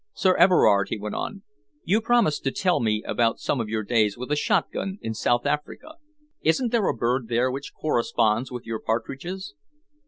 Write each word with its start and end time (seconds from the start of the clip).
"Sir 0.13 0.35
Everard," 0.35 0.87
he 0.89 0.97
went 0.97 1.13
on, 1.13 1.43
"you 1.83 2.01
promised 2.01 2.43
to 2.45 2.51
tell 2.51 2.79
me 2.79 3.03
of 3.05 3.19
some 3.39 3.61
of 3.61 3.69
your 3.69 3.83
days 3.83 4.17
with 4.17 4.31
a 4.31 4.35
shotgun 4.35 4.97
in 5.03 5.13
South 5.13 5.45
Africa. 5.45 5.89
Isn't 6.41 6.71
there 6.71 6.87
a 6.87 6.97
bird 6.97 7.27
there 7.27 7.51
which 7.51 7.75
corresponds 7.79 8.51
with 8.51 8.65
your 8.65 8.79
partridges?" 8.79 9.53